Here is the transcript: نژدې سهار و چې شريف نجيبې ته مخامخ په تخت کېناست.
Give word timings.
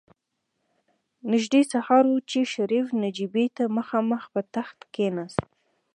نژدې 1.31 1.61
سهار 1.71 2.03
و 2.09 2.15
چې 2.29 2.39
شريف 2.53 2.85
نجيبې 3.03 3.45
ته 3.55 3.63
مخامخ 3.77 4.21
په 4.33 4.41
تخت 4.55 4.79
کېناست. 4.93 5.45